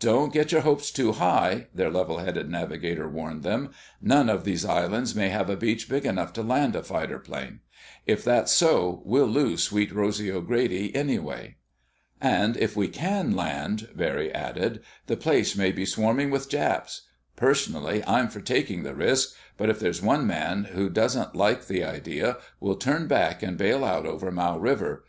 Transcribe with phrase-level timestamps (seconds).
[0.00, 3.72] "Don't get your hopes too high," their levelheaded navigator warned them.
[4.00, 7.60] "None of these islands may have a beach big enough to land a fighter plane.
[8.06, 11.56] If that's so, we'll lose Sweet Rosy O'Grady anyway."
[12.22, 17.02] "And if we can land," Barry added, "the place may be swarming with Japs.
[17.36, 21.84] Personally I'm for taking the risk, but if there's one man who doesn't like the
[21.84, 25.04] idea, we'll turn back and bail out over Mau River.